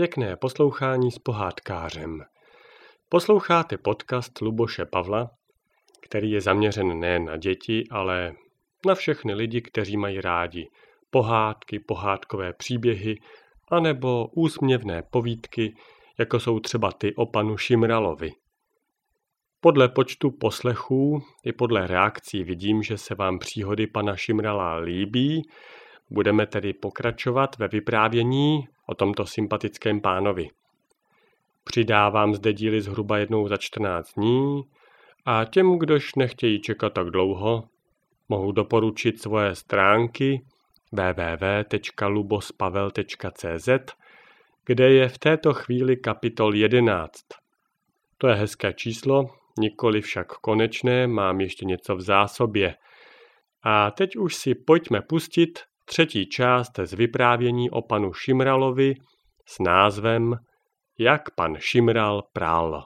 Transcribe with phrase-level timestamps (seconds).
[0.00, 2.24] Pěkné poslouchání s pohádkářem.
[3.08, 5.30] Posloucháte podcast Luboše Pavla,
[6.02, 8.32] který je zaměřen nejen na děti, ale
[8.86, 10.68] na všechny lidi, kteří mají rádi
[11.10, 13.16] pohádky, pohádkové příběhy
[13.68, 15.74] anebo úsměvné povídky,
[16.18, 18.30] jako jsou třeba ty o panu Šimralovi.
[19.60, 25.42] Podle počtu poslechů i podle reakcí vidím, že se vám příhody pana Šimrala líbí.
[26.10, 30.48] Budeme tedy pokračovat ve vyprávění o tomto sympatickém pánovi.
[31.64, 34.62] Přidávám zde díly zhruba jednou za 14 dní
[35.24, 37.64] a těm, kdož nechtějí čekat tak dlouho,
[38.28, 40.44] mohu doporučit svoje stránky
[40.92, 43.68] www.lubospavel.cz,
[44.64, 47.12] kde je v této chvíli kapitol 11.
[48.18, 49.26] To je hezké číslo,
[49.58, 52.74] nikoli však konečné, mám ještě něco v zásobě.
[53.62, 58.94] A teď už si pojďme pustit třetí část z vyprávění o panu Šimralovi
[59.48, 60.36] s názvem
[60.98, 62.84] Jak pan Šimral prál.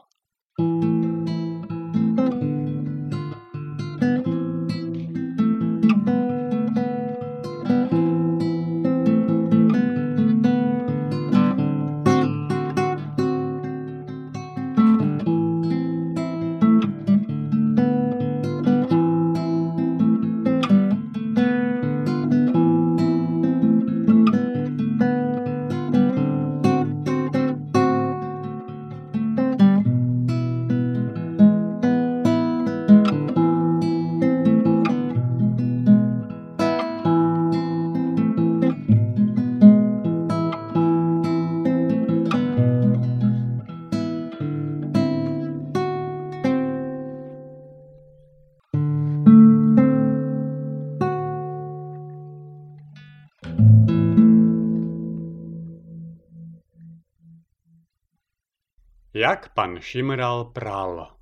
[59.16, 61.16] Jak pan Šimral pral.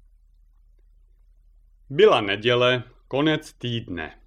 [1.91, 4.20] Byla neděle, konec týdne.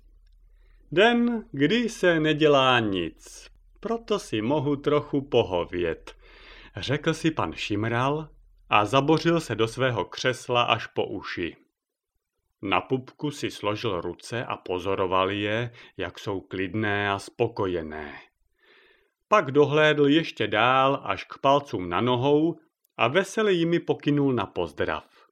[0.91, 6.15] Den, kdy se nedělá nic, proto si mohu trochu pohovět,
[6.75, 8.29] řekl si pan Šimral
[8.69, 11.55] a zabořil se do svého křesla až po uši.
[12.61, 18.13] Na pupku si složil ruce a pozoroval je, jak jsou klidné a spokojené.
[19.27, 22.59] Pak dohlédl ještě dál až k palcům na nohou
[22.97, 25.27] a veselě jimi pokynul na pozdrav.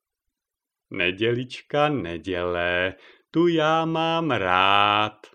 [0.89, 2.93] Nedělička, neděle,
[3.31, 5.27] tu já mám rád.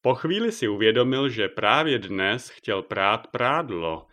[0.00, 4.06] Po chvíli si uvědomil, že právě dnes chtěl prát prádlo.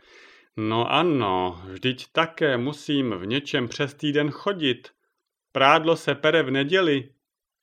[0.58, 4.90] No ano, vždyť také musím v něčem přes týden chodit.
[5.52, 7.10] Prádlo se pere v neděli.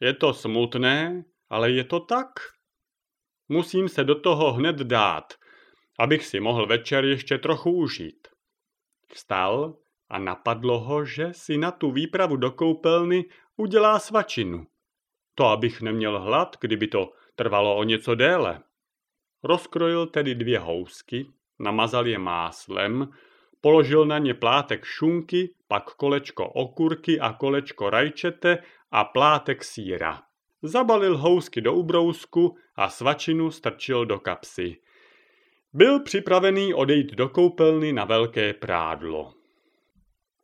[0.00, 2.28] Je to smutné, ale je to tak.
[3.48, 5.34] Musím se do toho hned dát,
[5.98, 8.28] abych si mohl večer ještě trochu užít.
[9.12, 9.74] Vstal
[10.08, 13.24] a napadlo ho, že si na tu výpravu do koupelny
[13.56, 14.66] udělá svačinu.
[15.34, 18.60] To abych neměl hlad, kdyby to trvalo o něco déle.
[19.42, 21.26] Rozkrojil tedy dvě housky,
[21.58, 23.08] namazal je máslem,
[23.60, 28.58] položil na ně plátek šunky, pak kolečko okurky a kolečko rajčete
[28.90, 30.22] a plátek síra.
[30.62, 34.76] Zabalil housky do ubrousku a svačinu strčil do kapsy.
[35.72, 39.34] Byl připravený odejít do koupelny na velké prádlo.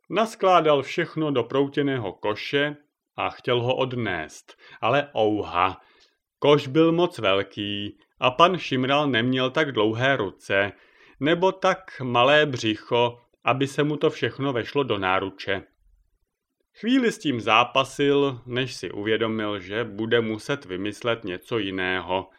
[0.09, 2.75] Naskládal všechno do proutěného koše
[3.15, 5.81] a chtěl ho odnést, ale ouha,
[6.39, 10.71] koš byl moc velký a pan Šimral neměl tak dlouhé ruce,
[11.19, 15.63] nebo tak malé břicho, aby se mu to všechno vešlo do náruče.
[16.79, 22.29] Chvíli s tím zápasil, než si uvědomil, že bude muset vymyslet něco jiného–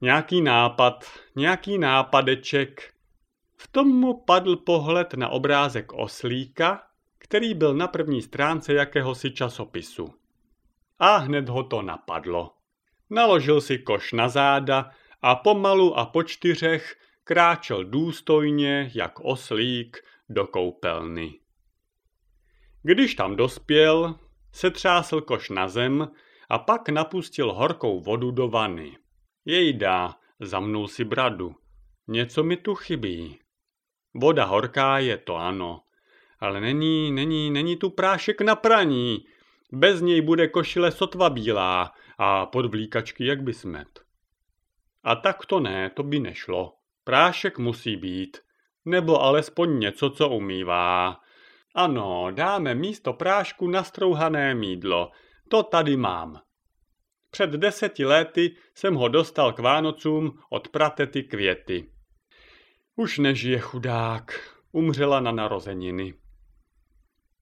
[0.00, 1.04] Nějaký nápad,
[1.36, 2.94] nějaký nápadeček.
[3.56, 6.82] V tom mu padl pohled na obrázek oslíka,
[7.18, 10.14] který byl na první stránce jakéhosi časopisu.
[10.98, 12.54] A hned ho to napadlo.
[13.10, 14.90] Naložil si koš na záda
[15.22, 21.40] a pomalu a po čtyřech kráčel důstojně jak oslík do koupelny.
[22.82, 24.14] Když tam dospěl,
[24.52, 26.10] setřásl koš na zem
[26.48, 28.96] a pak napustil horkou vodu do vany.
[29.44, 31.54] Jejda, zamnul si bradu.
[32.08, 33.38] Něco mi tu chybí.
[34.14, 35.80] Voda horká je to ano,
[36.40, 39.24] ale není, není, není tu prášek na praní.
[39.72, 44.04] Bez něj bude košile sotva bílá a podvlíkačky jak by smet.
[45.04, 46.74] A tak to ne, to by nešlo.
[47.04, 48.38] Prášek musí být,
[48.84, 51.20] nebo alespoň něco, co umývá.
[51.74, 55.10] Ano, dáme místo prášku nastrouhané mídlo.
[55.48, 56.40] To tady mám.
[57.38, 61.90] Před deseti lety jsem ho dostal k Vánocům od pratety květy.
[62.96, 66.14] Už nežije chudák, umřela na narozeniny.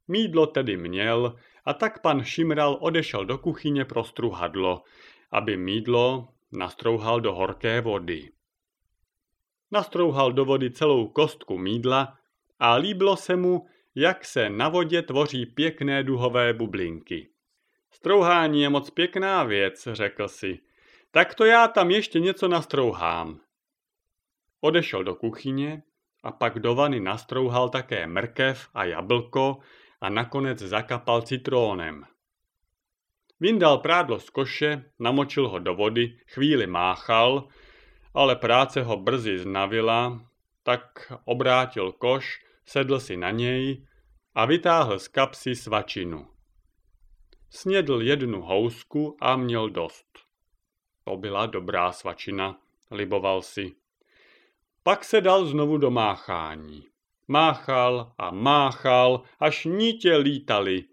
[0.08, 4.82] Mídlo tedy měl a tak pan Šimral odešel do kuchyně pro struhadlo,
[5.32, 8.30] aby mídlo nastrouhal do horké vody.
[9.72, 12.18] Nastrouhal do vody celou kostku mídla
[12.58, 17.35] a líbilo se mu, jak se na vodě tvoří pěkné duhové bublinky.
[17.96, 20.58] Strouhání je moc pěkná věc, řekl si.
[21.10, 23.40] Tak to já tam ještě něco nastrouhám.
[24.60, 25.82] Odešel do kuchyně
[26.22, 29.58] a pak do vany nastrouhal také mrkev a jablko
[30.00, 32.06] a nakonec zakapal citrónem.
[33.40, 37.48] Vyndal prádlo z koše, namočil ho do vody, chvíli máchal,
[38.14, 40.20] ale práce ho brzy znavila,
[40.62, 43.86] tak obrátil koš, sedl si na něj
[44.34, 46.35] a vytáhl z kapsy svačinu.
[47.50, 50.06] Snědl jednu housku a měl dost.
[51.04, 52.58] To byla dobrá svačina,
[52.90, 53.74] liboval si.
[54.82, 56.84] Pak se dal znovu do máchání.
[57.28, 60.84] Máchal a máchal, až nítě lítali.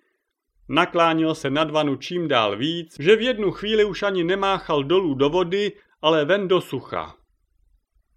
[0.70, 5.14] Naklánil se nad vanu čím dál víc, že v jednu chvíli už ani nemáchal dolů
[5.14, 5.72] do vody,
[6.02, 7.16] ale ven do sucha.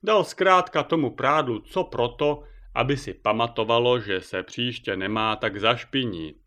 [0.02, 2.42] Dal zkrátka tomu prádlu co proto,
[2.74, 6.45] aby si pamatovalo, že se příště nemá tak zašpinit.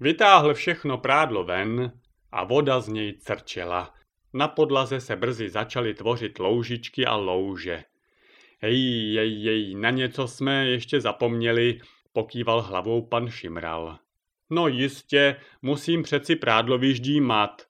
[0.00, 1.92] Vytáhl všechno prádlo ven
[2.32, 3.94] a voda z něj crčela.
[4.32, 7.84] Na podlaze se brzy začaly tvořit loužičky a louže.
[8.60, 11.80] Hej, jej, jej, na něco jsme ještě zapomněli,
[12.12, 13.98] pokýval hlavou pan Šimral.
[14.50, 17.62] No jistě, musím přeci prádlo vyždímat.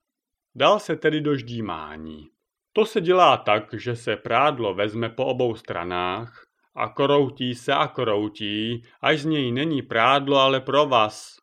[0.55, 2.29] Dal se tedy do ždímání.
[2.73, 7.89] To se dělá tak, že se prádlo vezme po obou stranách a koroutí se a
[7.89, 11.37] koroutí, až z něj není prádlo, ale provaz.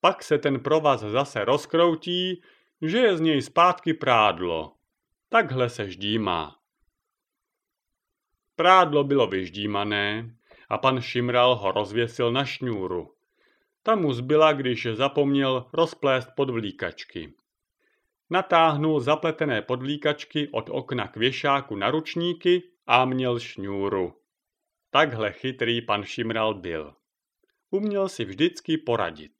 [0.00, 2.42] Pak se ten provaz zase rozkroutí,
[2.82, 4.74] že je z něj zpátky prádlo.
[5.28, 6.56] Takhle se ždímá.
[8.56, 10.34] Prádlo bylo vyždímané
[10.68, 13.14] a pan Šimral ho rozvěsil na šňůru.
[13.82, 17.34] Ta mu zbyla, když zapomněl rozplést podvlíkačky.
[18.30, 24.16] Natáhnul zapletené podvlíkačky od okna k věšáku na ručníky a měl šňůru.
[24.90, 26.94] Takhle chytrý pan Šimral byl.
[27.70, 29.39] Uměl si vždycky poradit.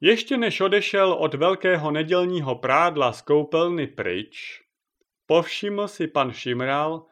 [0.00, 4.62] Ještě než odešel od velkého nedělního prádla z koupelny pryč,
[5.26, 7.06] povšiml si pan Šimral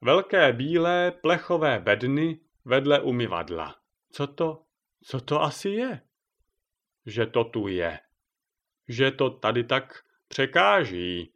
[0.00, 3.76] velké bílé plechové bedny vedle umyvadla.
[4.10, 4.62] Co to,
[5.02, 6.00] co to asi je?
[7.06, 7.98] Že to tu je.
[8.88, 11.32] Že to tady tak překáží.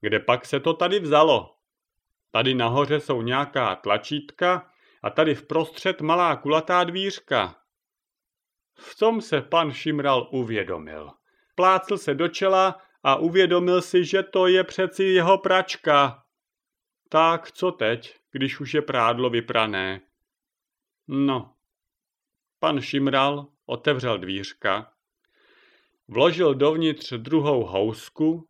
[0.00, 1.54] Kde pak se to tady vzalo?
[2.30, 4.70] Tady nahoře jsou nějaká tlačítka
[5.02, 7.57] a tady vprostřed malá kulatá dvířka.
[8.78, 11.10] V tom se pan Šimral uvědomil.
[11.54, 16.24] Plácl se do čela a uvědomil si, že to je přeci jeho pračka.
[17.08, 20.00] Tak co teď, když už je prádlo vyprané?
[21.08, 21.54] No.
[22.60, 24.92] Pan Šimral otevřel dvířka,
[26.08, 28.48] vložil dovnitř druhou housku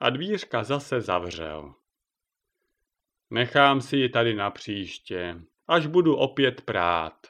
[0.00, 1.74] a dvířka zase zavřel.
[3.30, 5.36] Nechám si ji tady na příště,
[5.66, 7.26] až budu opět prát.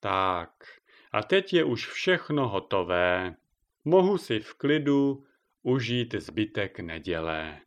[0.00, 0.50] Tak,
[1.12, 3.36] a teď je už všechno hotové.
[3.84, 5.24] Mohu si v klidu
[5.62, 7.60] užít zbytek neděle.